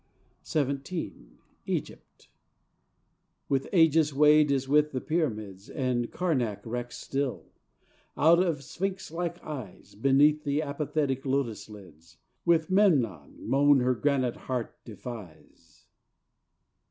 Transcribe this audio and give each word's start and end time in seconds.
XVII 0.43 1.37
Egypt 1.67 2.27
With 3.47 3.69
ages 3.71 4.15
weighed 4.15 4.51
as 4.51 4.67
with 4.67 4.93
the 4.93 4.99
pyramids 4.99 5.69
And 5.69 6.11
Karnac 6.11 6.65
wrecks, 6.65 6.97
still 6.97 7.43
out 8.17 8.41
of 8.41 8.63
Sphinx 8.63 9.11
like 9.11 9.37
eyes 9.43 9.93
Beneath 9.93 10.43
the 10.43 10.63
apathetic 10.63 11.23
lotus 11.23 11.69
lids 11.69 12.17
With 12.45 12.71
Memnon 12.71 13.47
moan 13.47 13.81
her 13.81 13.93
granite 13.93 14.37
heart 14.37 14.83
defies. 14.85 15.85